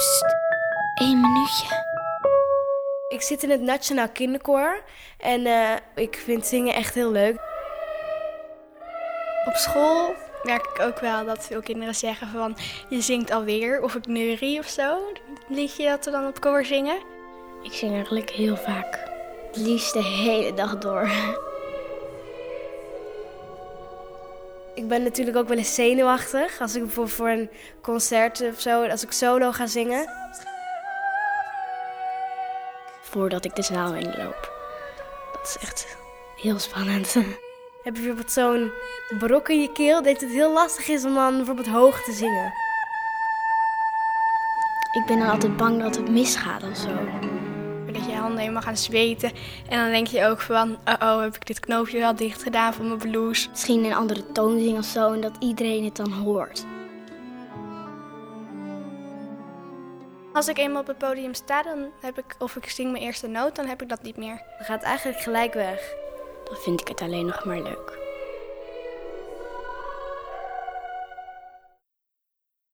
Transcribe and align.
Psst, 0.00 0.24
één 0.94 1.20
minuutje. 1.20 1.66
Ik 3.08 3.22
zit 3.22 3.42
in 3.42 3.50
het 3.50 3.60
Nationaal 3.60 4.08
Kinderkoor 4.08 4.82
en 5.18 5.40
uh, 5.40 5.72
ik 5.94 6.16
vind 6.24 6.46
zingen 6.46 6.74
echt 6.74 6.94
heel 6.94 7.10
leuk. 7.10 7.40
Op 9.46 9.54
school 9.54 10.14
merk 10.42 10.66
ik 10.66 10.80
ook 10.80 10.98
wel 10.98 11.24
dat 11.24 11.46
veel 11.46 11.60
kinderen 11.60 11.94
zeggen 11.94 12.28
van 12.28 12.56
je 12.88 13.00
zingt 13.00 13.30
alweer 13.30 13.82
of 13.82 13.94
ik 13.94 14.06
neurie 14.06 14.58
of 14.58 14.66
zo. 14.66 14.98
Een 15.48 15.54
liedje 15.54 15.88
dat 15.88 16.04
we 16.04 16.10
dan 16.10 16.26
op 16.26 16.40
koor 16.40 16.64
zingen. 16.64 16.98
Ik 17.62 17.72
zing 17.72 17.92
eigenlijk 17.92 18.30
heel 18.30 18.56
vaak. 18.56 18.98
Het 19.46 19.56
liefst 19.56 19.92
de 19.92 20.04
hele 20.04 20.54
dag 20.54 20.78
door. 20.78 21.10
Ik 24.74 24.88
ben 24.88 25.02
natuurlijk 25.02 25.36
ook 25.36 25.48
wel 25.48 25.56
eens 25.56 25.74
zenuwachtig 25.74 26.60
als 26.60 26.74
ik 26.74 26.82
bijvoorbeeld 26.82 27.16
voor 27.16 27.28
een 27.28 27.50
concert 27.82 28.42
of 28.52 28.60
zo, 28.60 28.86
als 28.86 29.02
ik 29.02 29.12
solo 29.12 29.52
ga 29.52 29.66
zingen. 29.66 30.08
Voordat 33.00 33.44
ik 33.44 33.54
de 33.54 33.62
zaal 33.62 33.94
inloop. 33.94 34.52
Dat 35.32 35.42
is 35.44 35.56
echt 35.60 35.96
heel 36.36 36.58
spannend. 36.58 37.14
Heb 37.84 37.94
je 37.96 38.02
bijvoorbeeld 38.02 38.32
zo'n 38.32 38.70
brok 39.18 39.48
in 39.48 39.60
je 39.60 39.72
keel 39.72 40.02
dat 40.02 40.20
het 40.20 40.30
heel 40.30 40.52
lastig 40.52 40.88
is 40.88 41.04
om 41.04 41.14
dan 41.14 41.36
bijvoorbeeld 41.36 41.68
hoog 41.68 42.02
te 42.02 42.12
zingen? 42.12 42.52
Ik 44.92 45.06
ben 45.06 45.18
dan 45.18 45.28
altijd 45.28 45.56
bang 45.56 45.82
dat 45.82 45.96
het 45.96 46.10
misgaat 46.10 46.62
of 46.62 46.76
zo. 46.76 46.88
Handen 48.30 48.48
helemaal 48.48 48.68
gaan 48.68 48.76
zweten. 48.76 49.32
En 49.68 49.78
dan 49.78 49.90
denk 49.90 50.06
je 50.06 50.24
ook 50.24 50.40
van, 50.40 50.78
oh, 50.84 50.94
oh 51.00 51.20
heb 51.20 51.34
ik 51.34 51.46
dit 51.46 51.60
knoopje 51.60 51.98
wel 51.98 52.14
dicht 52.14 52.42
gedaan 52.42 52.74
van 52.74 52.86
mijn 52.86 53.10
blouse? 53.10 53.48
Misschien 53.50 53.84
een 53.84 53.94
andere 53.94 54.32
toon 54.32 54.58
zingen 54.58 54.78
of 54.78 54.84
zo 54.84 55.12
en 55.12 55.20
dat 55.20 55.36
iedereen 55.38 55.84
het 55.84 55.96
dan 55.96 56.12
hoort. 56.12 56.64
Als 60.32 60.48
ik 60.48 60.58
eenmaal 60.58 60.80
op 60.80 60.86
het 60.86 60.98
podium 60.98 61.34
sta, 61.34 61.62
dan 61.62 61.86
heb 62.00 62.18
ik, 62.18 62.36
of 62.38 62.56
ik 62.56 62.68
zing 62.68 62.92
mijn 62.92 63.04
eerste 63.04 63.26
noot, 63.26 63.56
dan 63.56 63.66
heb 63.66 63.82
ik 63.82 63.88
dat 63.88 64.02
niet 64.02 64.16
meer. 64.16 64.42
Dan 64.56 64.66
gaat 64.66 64.82
eigenlijk 64.82 65.20
gelijk 65.20 65.54
weg. 65.54 65.94
Dan 66.44 66.56
vind 66.56 66.80
ik 66.80 66.88
het 66.88 67.00
alleen 67.00 67.26
nog 67.26 67.44
maar 67.44 67.60
leuk. 67.62 68.09